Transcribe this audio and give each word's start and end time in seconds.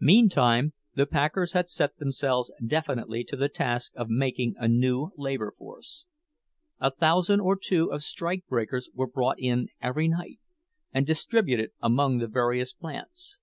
Meantime 0.00 0.72
the 0.96 1.06
packers 1.06 1.52
had 1.52 1.68
set 1.68 1.98
themselves 1.98 2.50
definitely 2.66 3.22
to 3.22 3.36
the 3.36 3.48
task 3.48 3.92
of 3.94 4.08
making 4.10 4.56
a 4.58 4.66
new 4.66 5.12
labor 5.16 5.54
force. 5.56 6.04
A 6.80 6.90
thousand 6.90 7.38
or 7.38 7.56
two 7.56 7.92
of 7.92 8.02
strikebreakers 8.02 8.88
were 8.92 9.06
brought 9.06 9.38
in 9.38 9.68
every 9.80 10.08
night, 10.08 10.40
and 10.92 11.06
distributed 11.06 11.70
among 11.80 12.18
the 12.18 12.26
various 12.26 12.72
plants. 12.72 13.38